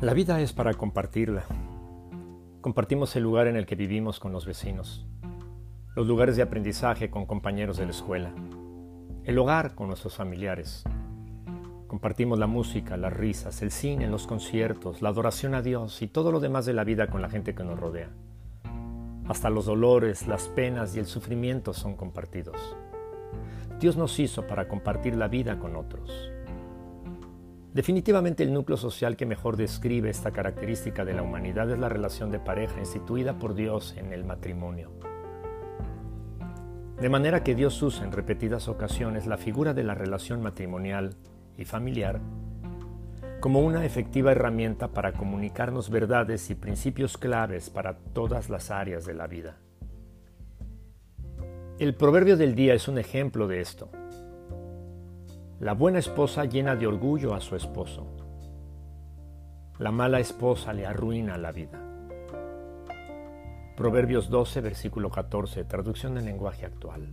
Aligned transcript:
La 0.00 0.14
vida 0.14 0.40
es 0.40 0.52
para 0.52 0.74
compartirla. 0.74 1.44
Compartimos 2.60 3.16
el 3.16 3.24
lugar 3.24 3.48
en 3.48 3.56
el 3.56 3.66
que 3.66 3.74
vivimos 3.74 4.20
con 4.20 4.30
los 4.30 4.46
vecinos, 4.46 5.04
los 5.96 6.06
lugares 6.06 6.36
de 6.36 6.42
aprendizaje 6.42 7.10
con 7.10 7.26
compañeros 7.26 7.78
de 7.78 7.84
la 7.84 7.90
escuela, 7.90 8.32
el 9.24 9.36
hogar 9.36 9.74
con 9.74 9.88
nuestros 9.88 10.14
familiares. 10.14 10.84
Compartimos 11.88 12.38
la 12.38 12.46
música, 12.46 12.96
las 12.96 13.12
risas, 13.12 13.60
el 13.60 13.72
cine, 13.72 14.06
los 14.06 14.28
conciertos, 14.28 15.02
la 15.02 15.08
adoración 15.08 15.56
a 15.56 15.62
Dios 15.62 16.00
y 16.00 16.06
todo 16.06 16.30
lo 16.30 16.38
demás 16.38 16.64
de 16.64 16.74
la 16.74 16.84
vida 16.84 17.08
con 17.08 17.20
la 17.20 17.28
gente 17.28 17.56
que 17.56 17.64
nos 17.64 17.80
rodea. 17.80 18.10
Hasta 19.26 19.50
los 19.50 19.66
dolores, 19.66 20.28
las 20.28 20.46
penas 20.46 20.94
y 20.94 21.00
el 21.00 21.06
sufrimiento 21.06 21.74
son 21.74 21.96
compartidos. 21.96 22.76
Dios 23.80 23.96
nos 23.96 24.16
hizo 24.20 24.46
para 24.46 24.68
compartir 24.68 25.16
la 25.16 25.26
vida 25.26 25.58
con 25.58 25.74
otros. 25.74 26.37
Definitivamente 27.78 28.42
el 28.42 28.52
núcleo 28.52 28.76
social 28.76 29.16
que 29.16 29.24
mejor 29.24 29.56
describe 29.56 30.10
esta 30.10 30.32
característica 30.32 31.04
de 31.04 31.14
la 31.14 31.22
humanidad 31.22 31.70
es 31.70 31.78
la 31.78 31.88
relación 31.88 32.32
de 32.32 32.40
pareja 32.40 32.80
instituida 32.80 33.38
por 33.38 33.54
Dios 33.54 33.94
en 33.96 34.12
el 34.12 34.24
matrimonio. 34.24 34.90
De 37.00 37.08
manera 37.08 37.44
que 37.44 37.54
Dios 37.54 37.80
usa 37.80 38.04
en 38.04 38.10
repetidas 38.10 38.66
ocasiones 38.66 39.28
la 39.28 39.36
figura 39.36 39.74
de 39.74 39.84
la 39.84 39.94
relación 39.94 40.42
matrimonial 40.42 41.14
y 41.56 41.66
familiar 41.66 42.20
como 43.38 43.60
una 43.60 43.84
efectiva 43.84 44.32
herramienta 44.32 44.88
para 44.88 45.12
comunicarnos 45.12 45.88
verdades 45.88 46.50
y 46.50 46.56
principios 46.56 47.16
claves 47.16 47.70
para 47.70 47.96
todas 47.96 48.50
las 48.50 48.72
áreas 48.72 49.06
de 49.06 49.14
la 49.14 49.28
vida. 49.28 49.56
El 51.78 51.94
proverbio 51.94 52.36
del 52.36 52.56
día 52.56 52.74
es 52.74 52.88
un 52.88 52.98
ejemplo 52.98 53.46
de 53.46 53.60
esto. 53.60 53.88
La 55.60 55.72
buena 55.72 55.98
esposa 55.98 56.44
llena 56.44 56.76
de 56.76 56.86
orgullo 56.86 57.34
a 57.34 57.40
su 57.40 57.56
esposo. 57.56 58.06
La 59.80 59.90
mala 59.90 60.20
esposa 60.20 60.72
le 60.72 60.86
arruina 60.86 61.36
la 61.36 61.50
vida. 61.50 61.80
Proverbios 63.76 64.30
12, 64.30 64.60
versículo 64.60 65.10
14, 65.10 65.64
traducción 65.64 66.14
del 66.14 66.26
lenguaje 66.26 66.64
actual. 66.64 67.08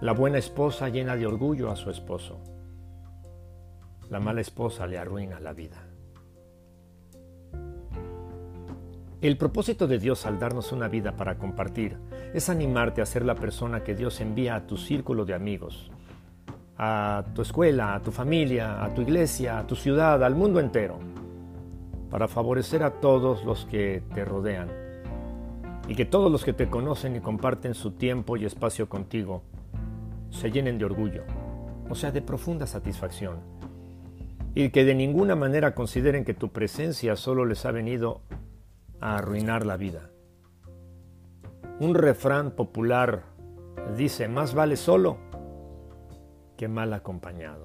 La 0.00 0.12
buena 0.12 0.38
esposa 0.38 0.90
llena 0.90 1.16
de 1.16 1.26
orgullo 1.26 1.72
a 1.72 1.76
su 1.76 1.90
esposo. 1.90 2.38
La 4.08 4.20
mala 4.20 4.40
esposa 4.40 4.86
le 4.86 4.96
arruina 4.96 5.40
la 5.40 5.52
vida. 5.54 5.88
El 9.20 9.36
propósito 9.36 9.88
de 9.88 9.98
Dios 9.98 10.24
al 10.24 10.38
darnos 10.38 10.70
una 10.70 10.86
vida 10.86 11.16
para 11.16 11.36
compartir 11.36 11.98
es 12.32 12.48
animarte 12.48 13.02
a 13.02 13.06
ser 13.06 13.24
la 13.24 13.34
persona 13.34 13.82
que 13.82 13.96
Dios 13.96 14.20
envía 14.20 14.54
a 14.54 14.68
tu 14.68 14.76
círculo 14.76 15.24
de 15.24 15.34
amigos, 15.34 15.90
a 16.78 17.24
tu 17.34 17.42
escuela, 17.42 17.96
a 17.96 18.00
tu 18.00 18.12
familia, 18.12 18.84
a 18.84 18.94
tu 18.94 19.02
iglesia, 19.02 19.58
a 19.58 19.66
tu 19.66 19.74
ciudad, 19.74 20.22
al 20.22 20.36
mundo 20.36 20.60
entero, 20.60 20.98
para 22.08 22.28
favorecer 22.28 22.84
a 22.84 23.00
todos 23.00 23.44
los 23.44 23.66
que 23.66 24.02
te 24.14 24.24
rodean 24.24 24.68
y 25.88 25.96
que 25.96 26.04
todos 26.04 26.30
los 26.30 26.44
que 26.44 26.52
te 26.52 26.68
conocen 26.70 27.16
y 27.16 27.20
comparten 27.20 27.74
su 27.74 27.92
tiempo 27.92 28.36
y 28.36 28.44
espacio 28.44 28.88
contigo 28.88 29.42
se 30.30 30.52
llenen 30.52 30.78
de 30.78 30.84
orgullo, 30.84 31.24
o 31.90 31.94
sea, 31.96 32.12
de 32.12 32.22
profunda 32.22 32.66
satisfacción, 32.66 33.38
y 34.54 34.68
que 34.70 34.84
de 34.84 34.94
ninguna 34.94 35.34
manera 35.34 35.74
consideren 35.74 36.24
que 36.24 36.34
tu 36.34 36.50
presencia 36.50 37.16
solo 37.16 37.44
les 37.44 37.66
ha 37.66 37.72
venido 37.72 38.20
a 39.00 39.16
arruinar 39.16 39.66
la 39.66 39.76
vida. 39.76 40.10
Un 41.80 41.94
refrán 41.94 42.52
popular 42.52 43.24
dice, 43.96 44.28
más 44.28 44.54
vale 44.54 44.76
solo 44.76 45.27
que 46.58 46.68
mal 46.68 46.92
acompañado. 46.92 47.62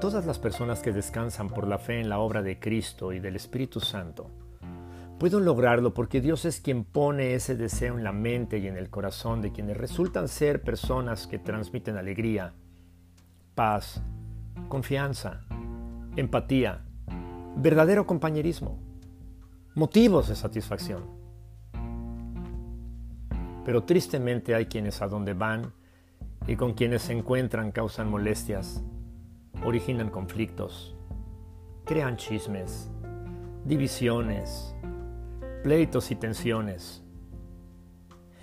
Todas 0.00 0.26
las 0.26 0.38
personas 0.38 0.80
que 0.80 0.92
descansan 0.92 1.48
por 1.48 1.66
la 1.66 1.78
fe 1.78 1.98
en 1.98 2.08
la 2.08 2.18
obra 2.18 2.42
de 2.42 2.60
Cristo 2.60 3.12
y 3.12 3.20
del 3.20 3.36
Espíritu 3.36 3.80
Santo 3.80 4.30
pueden 5.18 5.44
lograrlo 5.44 5.94
porque 5.94 6.20
Dios 6.20 6.44
es 6.44 6.60
quien 6.60 6.84
pone 6.84 7.34
ese 7.34 7.56
deseo 7.56 7.96
en 7.96 8.04
la 8.04 8.12
mente 8.12 8.58
y 8.58 8.66
en 8.66 8.76
el 8.76 8.90
corazón 8.90 9.40
de 9.40 9.50
quienes 9.50 9.76
resultan 9.76 10.28
ser 10.28 10.62
personas 10.62 11.26
que 11.26 11.38
transmiten 11.38 11.96
alegría, 11.96 12.54
paz, 13.54 14.02
confianza, 14.68 15.40
empatía, 16.16 16.84
verdadero 17.56 18.06
compañerismo, 18.06 18.78
motivos 19.74 20.28
de 20.28 20.34
satisfacción. 20.34 21.04
Pero 23.64 23.84
tristemente 23.84 24.54
hay 24.54 24.66
quienes 24.66 25.00
a 25.00 25.06
donde 25.06 25.34
van 25.34 25.72
y 26.46 26.56
con 26.56 26.74
quienes 26.74 27.02
se 27.02 27.12
encuentran 27.12 27.70
causan 27.70 28.10
molestias, 28.10 28.82
originan 29.64 30.10
conflictos, 30.10 30.96
crean 31.84 32.16
chismes, 32.16 32.90
divisiones, 33.64 34.74
pleitos 35.62 36.10
y 36.10 36.16
tensiones. 36.16 37.04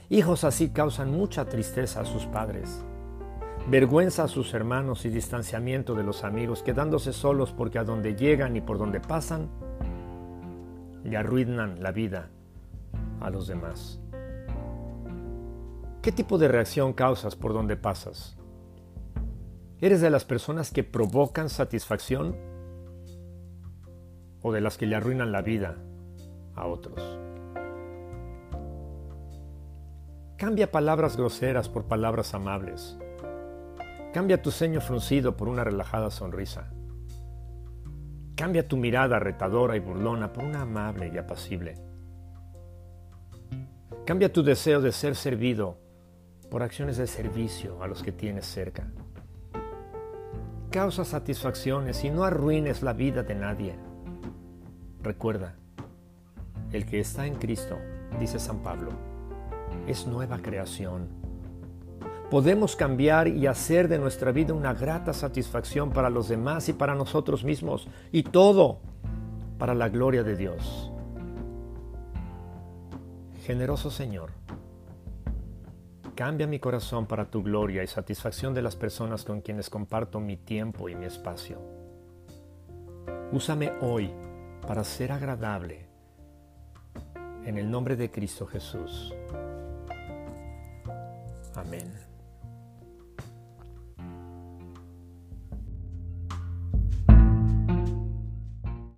Hijos 0.09 0.43
así 0.43 0.69
causan 0.69 1.11
mucha 1.11 1.45
tristeza 1.45 2.01
a 2.01 2.05
sus 2.05 2.25
padres, 2.25 2.83
vergüenza 3.69 4.23
a 4.23 4.27
sus 4.27 4.53
hermanos 4.53 5.05
y 5.05 5.09
distanciamiento 5.09 5.93
de 5.93 6.03
los 6.03 6.23
amigos, 6.23 6.63
quedándose 6.63 7.13
solos 7.13 7.51
porque 7.51 7.79
a 7.79 7.83
donde 7.83 8.15
llegan 8.15 8.55
y 8.55 8.61
por 8.61 8.77
donde 8.77 8.99
pasan, 8.99 9.49
le 11.03 11.17
arruinan 11.17 11.81
la 11.83 11.91
vida 11.91 12.29
a 13.19 13.29
los 13.29 13.47
demás. 13.47 13.99
¿Qué 16.01 16.13
tipo 16.13 16.37
de 16.37 16.47
reacción 16.47 16.93
causas 16.93 17.35
por 17.35 17.51
donde 17.51 17.75
pasas? 17.75 18.37
¿Eres 19.81 19.99
de 19.99 20.09
las 20.09 20.23
personas 20.23 20.71
que 20.71 20.85
provocan 20.85 21.49
satisfacción 21.49 22.37
o 24.41 24.53
de 24.53 24.61
las 24.61 24.77
que 24.77 24.85
le 24.85 24.95
arruinan 24.95 25.33
la 25.33 25.41
vida 25.41 25.75
a 26.55 26.67
otros? 26.67 27.19
Cambia 30.37 30.71
palabras 30.71 31.17
groseras 31.17 31.67
por 31.67 31.83
palabras 31.83 32.33
amables. 32.33 32.97
Cambia 34.13 34.41
tu 34.41 34.51
ceño 34.51 34.79
fruncido 34.79 35.35
por 35.35 35.49
una 35.49 35.65
relajada 35.65 36.11
sonrisa. 36.11 36.71
Cambia 38.37 38.65
tu 38.65 38.77
mirada 38.77 39.19
retadora 39.19 39.75
y 39.75 39.81
burlona 39.81 40.31
por 40.31 40.45
una 40.45 40.61
amable 40.61 41.11
y 41.13 41.17
apacible. 41.17 41.75
Cambia 44.05 44.31
tu 44.31 44.43
deseo 44.43 44.79
de 44.79 44.93
ser 44.93 45.15
servido 45.15 45.88
por 46.49 46.63
acciones 46.63 46.97
de 46.97 47.07
servicio 47.07 47.81
a 47.83 47.87
los 47.87 48.03
que 48.03 48.11
tienes 48.11 48.45
cerca. 48.45 48.87
Causa 50.71 51.05
satisfacciones 51.05 52.03
y 52.03 52.09
no 52.09 52.23
arruines 52.23 52.83
la 52.83 52.93
vida 52.93 53.23
de 53.23 53.35
nadie. 53.35 53.75
Recuerda, 55.01 55.55
el 56.71 56.85
que 56.85 56.99
está 56.99 57.25
en 57.25 57.35
Cristo, 57.35 57.77
dice 58.19 58.39
San 58.39 58.59
Pablo, 58.59 58.91
es 59.87 60.05
nueva 60.05 60.39
creación. 60.39 61.07
Podemos 62.29 62.75
cambiar 62.75 63.27
y 63.27 63.47
hacer 63.47 63.87
de 63.87 63.97
nuestra 63.97 64.31
vida 64.31 64.53
una 64.53 64.73
grata 64.73 65.13
satisfacción 65.13 65.89
para 65.89 66.11
los 66.11 66.29
demás 66.29 66.69
y 66.69 66.73
para 66.73 66.93
nosotros 66.93 67.43
mismos, 67.43 67.87
y 68.11 68.21
todo 68.23 68.79
para 69.57 69.73
la 69.73 69.89
gloria 69.89 70.21
de 70.21 70.35
Dios. 70.35 70.91
Generoso 73.45 73.89
Señor, 73.89 74.29
Cambia 76.19 76.47
mi 76.47 76.59
corazón 76.59 77.05
para 77.05 77.31
tu 77.31 77.41
gloria 77.41 77.81
y 77.81 77.87
satisfacción 77.87 78.53
de 78.53 78.61
las 78.61 78.75
personas 78.75 79.23
con 79.23 79.39
quienes 79.39 79.69
comparto 79.69 80.19
mi 80.19 80.35
tiempo 80.35 80.89
y 80.89 80.95
mi 80.95 81.05
espacio. 81.05 81.61
Úsame 83.31 83.71
hoy 83.79 84.11
para 84.67 84.83
ser 84.83 85.13
agradable. 85.13 85.87
En 87.45 87.57
el 87.57 87.71
nombre 87.71 87.95
de 87.95 88.11
Cristo 88.11 88.45
Jesús. 88.45 89.13
Amén. 91.55 91.89